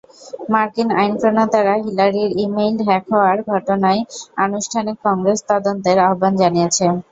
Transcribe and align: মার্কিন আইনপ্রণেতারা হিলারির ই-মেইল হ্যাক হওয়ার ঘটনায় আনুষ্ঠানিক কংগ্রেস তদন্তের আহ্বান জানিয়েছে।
মার্কিন 0.51 0.89
আইনপ্রণেতারা 0.99 1.73
হিলারির 1.83 2.31
ই-মেইল 2.37 2.77
হ্যাক 2.87 3.03
হওয়ার 3.11 3.37
ঘটনায় 3.51 4.01
আনুষ্ঠানিক 4.45 4.95
কংগ্রেস 5.05 5.39
তদন্তের 5.49 5.97
আহ্বান 6.07 6.33
জানিয়েছে। 6.41 6.85